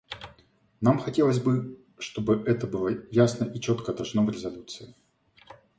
[0.81, 4.95] Нам хотелось бы, чтобы это было ясно и четко отражено в резолюции.